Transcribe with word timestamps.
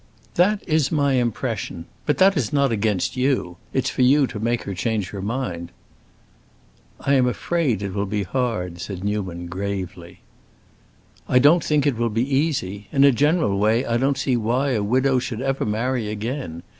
"That 0.33 0.67
is 0.67 0.91
my 0.91 1.13
impression. 1.13 1.85
But 2.07 2.17
that 2.17 2.35
is 2.35 2.51
not 2.51 2.71
against 2.71 3.15
you; 3.15 3.57
it's 3.71 3.91
for 3.91 4.01
you 4.01 4.25
to 4.25 4.39
make 4.39 4.63
her 4.63 4.73
change 4.73 5.11
her 5.11 5.21
mind." 5.21 5.69
"I 6.99 7.13
am 7.13 7.27
afraid 7.27 7.83
it 7.83 7.93
will 7.93 8.07
be 8.07 8.23
hard," 8.23 8.81
said 8.81 9.03
Newman, 9.03 9.45
gravely. 9.45 10.21
"I 11.29 11.37
don't 11.37 11.63
think 11.63 11.85
it 11.85 11.97
will 11.99 12.09
be 12.09 12.27
easy. 12.35 12.87
In 12.91 13.03
a 13.03 13.11
general 13.11 13.59
way 13.59 13.85
I 13.85 13.97
don't 13.97 14.17
see 14.17 14.35
why 14.35 14.71
a 14.71 14.81
widow 14.81 15.19
should 15.19 15.39
ever 15.41 15.65
marry 15.67 16.09
again. 16.09 16.63